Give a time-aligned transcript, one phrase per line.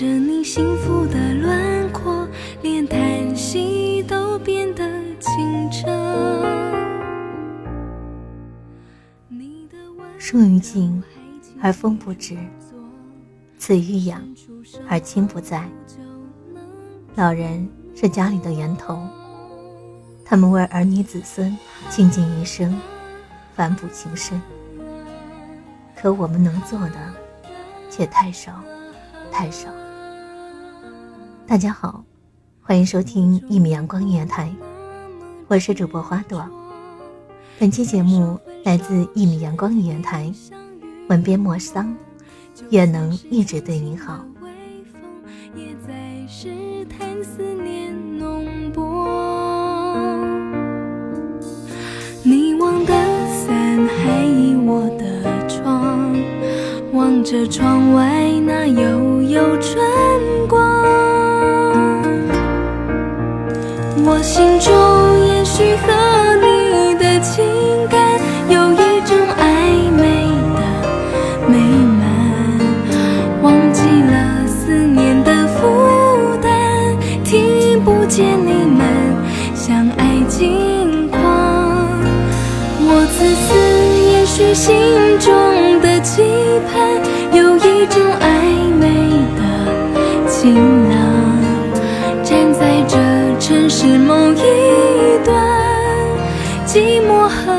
[0.00, 2.26] 着你幸福的轮廓，
[2.62, 4.82] 连叹息都变得
[5.18, 5.86] 清澈。
[9.28, 11.04] 你的温树欲静
[11.60, 12.34] 而风不止，
[13.58, 14.22] 子欲养
[14.88, 15.68] 而亲不在。
[17.14, 19.06] 老人是家里的源头，
[20.24, 21.54] 他们为儿女子孙
[21.90, 22.74] 倾尽一生，
[23.54, 24.40] 反哺情深。
[25.94, 26.96] 可我们能做的
[27.90, 28.64] 却太少，
[29.30, 29.68] 太少。
[31.50, 32.04] 大家好，
[32.62, 34.54] 欢迎收听一米阳光音乐台，
[35.48, 36.48] 我是主播花朵。
[37.58, 40.32] 本期节目来自一米阳光音乐台，
[41.08, 41.92] 吻别莫桑，
[42.70, 44.24] 愿能一直对你好。
[52.22, 52.94] 你忘的
[53.26, 56.14] 伞还倚我的窗，
[56.92, 59.09] 望着窗外那悠
[64.32, 64.72] 心中
[65.26, 65.92] 也许和
[66.36, 67.44] 你的情
[67.88, 67.98] 感
[68.48, 70.06] 有一种暧昧
[70.54, 70.60] 的
[71.48, 71.58] 美
[71.98, 72.00] 满，
[73.42, 75.66] 忘记了思念的负
[76.40, 78.86] 担，听不见你们
[79.56, 81.18] 相爱近况。
[82.82, 83.48] 我自私，
[84.12, 84.72] 也许心
[85.18, 85.34] 中
[85.80, 86.22] 的期
[86.70, 87.02] 盼
[87.36, 88.24] 有一种暧
[88.78, 88.86] 昧
[89.34, 90.79] 的情
[95.24, 97.52] 断，寂寞和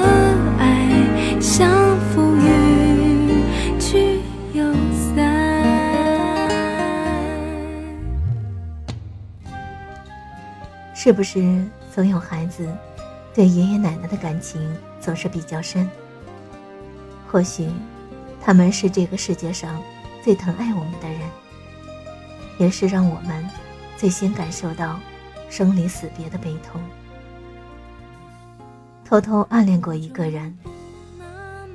[0.59, 4.19] 爱像浮云去
[4.53, 4.73] 又
[5.15, 5.51] 散。
[10.93, 11.63] 是不是
[11.93, 12.67] 总有孩子
[13.33, 14.61] 对爷爷奶奶的感情
[14.99, 15.89] 总是比较深？
[17.27, 17.69] 或许
[18.43, 19.81] 他们是这个世界上
[20.23, 21.19] 最疼爱我们的人，
[22.57, 23.49] 也是让我们
[23.97, 24.99] 最先感受到
[25.49, 26.79] 生离死别的悲痛。
[29.11, 30.57] 偷偷暗恋过一个人，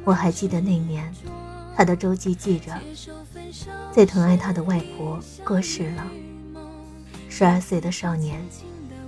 [0.05, 1.13] 我还记得那年，
[1.77, 2.73] 他的周记记着，
[3.93, 6.07] 最疼爱他的外婆过世了。
[7.29, 8.41] 十二岁的少年，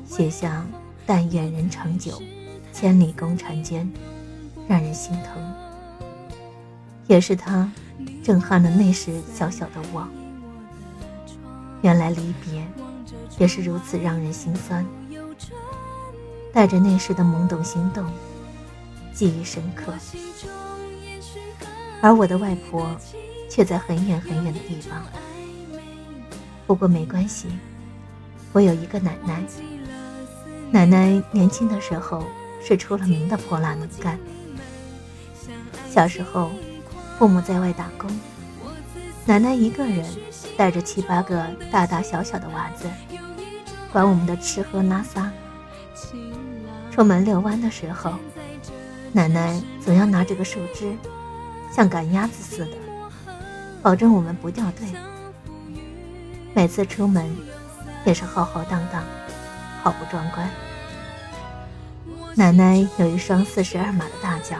[0.06, 0.62] 写下
[1.06, 2.20] “但愿人长久，
[2.70, 3.90] 千里共婵娟”，
[4.68, 5.42] 让人心疼。
[7.06, 7.72] 也是他，
[8.22, 10.06] 震撼了那时小小的我。
[11.80, 12.62] 原来离别，
[13.38, 14.84] 也是如此让人心酸。
[16.52, 18.04] 带着那时的懵懂心动，
[19.12, 19.92] 记忆深刻。
[22.00, 22.88] 而我的外婆，
[23.50, 25.02] 却在很远很远的地方。
[26.66, 27.48] 不过没关系，
[28.52, 29.42] 我有一个奶奶。
[30.70, 32.24] 奶奶年轻的时候
[32.62, 34.18] 是出了名的泼辣能干。
[35.90, 36.50] 小时候，
[37.18, 38.10] 父母在外打工，
[39.24, 40.04] 奶奶一个人
[40.56, 42.86] 带着七八个大大小小的娃子，
[43.90, 45.32] 管我们的吃喝拉撒。
[46.90, 48.14] 出门遛弯的时候，
[49.12, 50.92] 奶奶总要拿着个树枝，
[51.72, 52.72] 像赶鸭子似的，
[53.82, 54.86] 保证我们不掉队。
[56.54, 57.24] 每次出门，
[58.04, 59.04] 也是浩浩荡荡，
[59.82, 60.50] 好不壮观。
[62.34, 64.56] 奶奶有一双四十二码的大脚，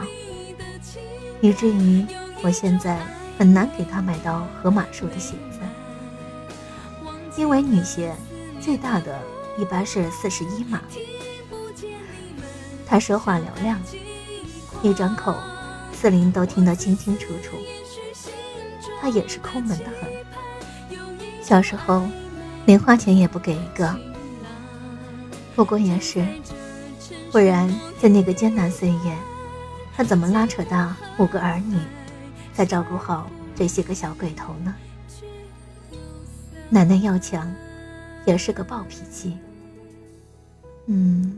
[1.41, 2.05] 以至于
[2.41, 2.99] 我现在
[3.37, 5.59] 很难给她买到合码数的鞋子，
[7.35, 8.15] 因为女鞋
[8.61, 9.19] 最大的
[9.57, 10.81] 一般是四十一码。
[12.89, 13.79] 她说话嘹亮，
[14.81, 15.35] 一张口，
[15.93, 17.55] 四邻都听得清清楚楚。
[18.99, 20.99] 她也是抠门的很，
[21.43, 22.07] 小时候
[22.65, 23.95] 零花钱也不给一个。
[25.55, 26.25] 不过也是。
[27.31, 27.71] 不然，
[28.01, 29.15] 在那个艰难岁月，
[29.95, 31.77] 他怎么拉扯大五个儿女，
[32.53, 34.75] 再照顾好这些个小鬼头呢？
[36.69, 37.53] 奶奶要强，
[38.25, 39.37] 也是个暴脾气。
[40.87, 41.28] 嗯，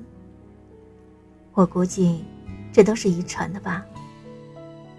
[1.62, 2.26] 我估计
[2.74, 3.86] 这都是遗传的吧。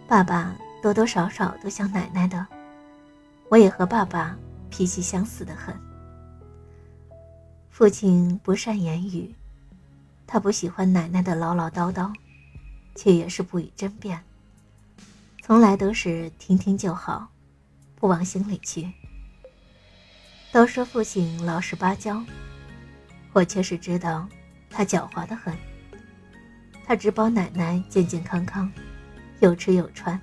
[0.06, 2.46] 爸爸多多少少都像奶奶的，
[3.48, 4.38] 我也和爸爸
[4.70, 5.74] 脾气相似的很。
[7.68, 9.34] 父亲不善言语。
[10.24, 12.14] 他不喜欢奶奶的唠唠叨叨，
[12.94, 14.22] 却也是不予争辩，
[15.42, 17.28] 从来都是听听就好，
[17.96, 18.88] 不往心里去。
[20.52, 22.22] 都说父亲老实巴交，
[23.32, 24.28] 我却是知道
[24.70, 25.52] 他狡猾的很。
[26.92, 28.70] 他只保奶奶健健康康，
[29.40, 30.20] 有吃有穿，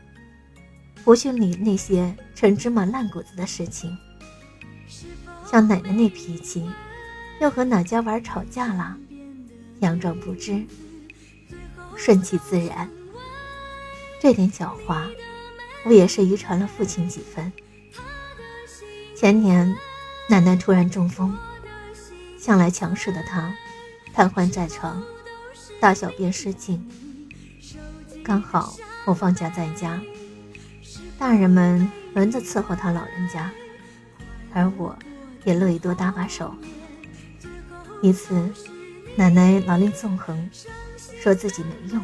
[1.04, 3.98] 不去理那些陈芝麻烂谷子的事情。
[5.50, 6.70] 像奶奶那脾气，
[7.42, 8.96] 又和哪家玩吵架了？
[9.82, 10.64] 佯装不知，
[11.98, 12.88] 顺其自然。
[14.22, 15.10] 这点狡猾，
[15.86, 17.52] 我也是遗传了父亲几分。
[19.18, 19.76] 前年，
[20.30, 21.36] 奶奶突然中风，
[22.38, 23.52] 向来强势的她，
[24.14, 25.04] 瘫痪在床，
[25.80, 26.88] 大小便失禁。
[28.24, 30.02] 刚好我放假在家，
[31.18, 33.52] 大人们轮着伺候他老人家，
[34.54, 34.98] 而我
[35.46, 36.54] 也乐意多搭把手。
[38.02, 38.50] 一次。
[39.16, 40.50] 奶奶老令纵横，
[41.20, 42.02] 说自己没用。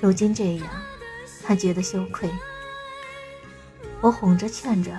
[0.00, 0.66] 如今这样，
[1.44, 2.28] 她觉得羞愧。
[4.00, 4.98] 我哄着劝着，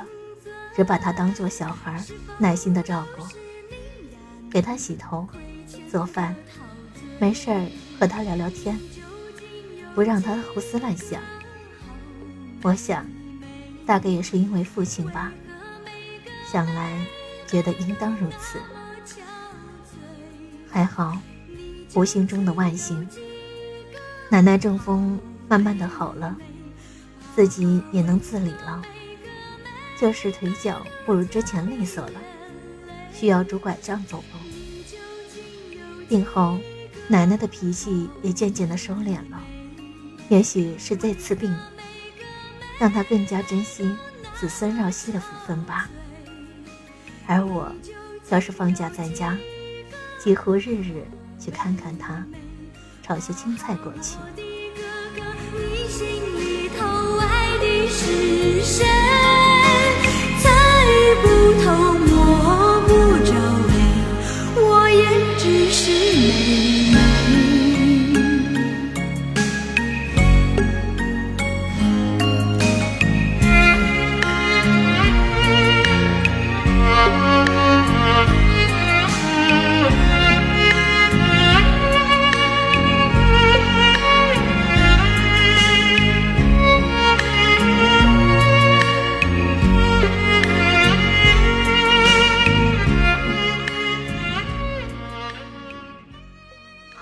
[0.73, 2.01] 只把她当做小孩，
[2.38, 3.25] 耐心的照顾，
[4.49, 5.27] 给她洗头、
[5.91, 6.33] 做饭，
[7.19, 7.65] 没事儿
[7.99, 8.79] 和他聊聊天，
[9.95, 11.21] 不让他胡思乱想。
[12.61, 13.05] 我想，
[13.85, 15.31] 大概也是因为父亲吧，
[16.51, 17.05] 想来
[17.47, 18.59] 觉得应当如此。
[20.69, 21.17] 还好，
[21.95, 23.07] 无形中的万幸。
[24.29, 26.35] 奶奶中风慢慢的好了，
[27.35, 28.81] 自己也能自理了，
[29.99, 32.21] 就是腿脚不如之前利索了，
[33.11, 34.39] 需要拄拐杖走路。
[36.09, 36.57] 病后，
[37.07, 39.42] 奶奶的脾气也渐渐的收敛了，
[40.30, 41.56] 也许是这次病，
[42.77, 43.89] 让她更加珍惜
[44.36, 45.89] 子孙绕膝的福分吧。
[47.25, 47.71] 而我，
[48.30, 49.38] 要是放假在家。
[50.19, 51.06] 几乎日日
[51.39, 52.25] 去看看他，
[53.04, 54.18] 炒些青菜过去。
[55.54, 56.06] 你心
[56.36, 58.36] 里头爱的是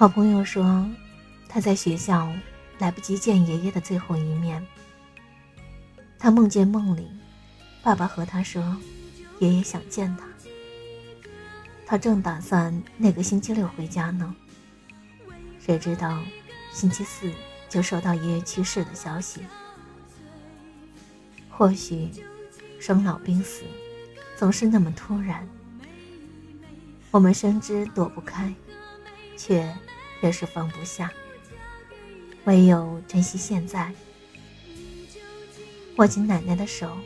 [0.06, 0.88] 好朋友说，
[1.50, 2.32] 他在学校
[2.78, 4.64] 来不及见爷爷的最后一面。
[6.20, 7.10] 他梦见梦里，
[7.82, 8.78] 爸爸和他说，
[9.40, 10.28] 爷爷想见他。
[11.88, 14.36] 他正打算那个星期六回家呢，
[15.60, 16.22] 谁知道
[16.72, 17.32] 星期四
[17.68, 19.42] 就收到爷爷去世的消息。
[21.50, 22.12] 或许，
[22.80, 23.64] 生老病死
[24.38, 25.50] 总是那么突然，
[27.10, 28.54] 我们深知躲不开，
[29.36, 29.76] 却。
[30.22, 31.12] 越是放不下，
[32.46, 33.94] 唯有珍惜现在。
[35.98, 36.98] 握紧奶奶的手，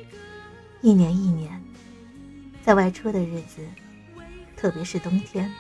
[0.82, 1.62] 一年一年，
[2.64, 3.68] 在外出的日子，
[4.58, 5.54] 特别是冬天，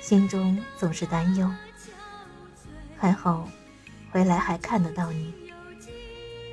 [0.00, 1.48] 心中总是担忧。
[2.96, 3.48] 还好，
[4.10, 5.32] 回来还看得到你。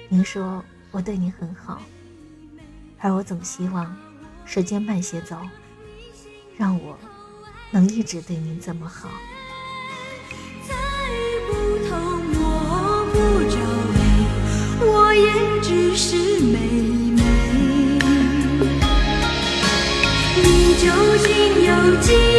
[0.08, 1.82] 您说我对你很好，
[3.00, 3.98] 而我总希望
[4.46, 5.42] 时间慢些走，
[6.56, 6.98] 让我
[7.72, 9.10] 能一直对您这么好。
[15.14, 16.58] 也只是妹
[17.16, 17.22] 妹，
[20.44, 20.86] 你究
[21.24, 21.28] 竟
[21.66, 22.37] 有几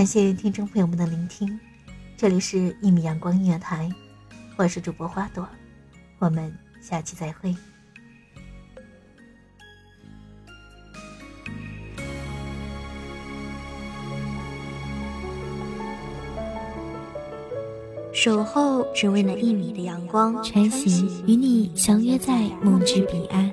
[0.00, 1.60] 感谢听众朋友们的聆听，
[2.16, 3.86] 这里是《一米阳光音乐台》，
[4.56, 5.46] 我是主播花朵，
[6.18, 7.54] 我们下期再会。
[18.10, 23.52] 守候只为那一米的阳光，穿行与你相约在梦之彼岸。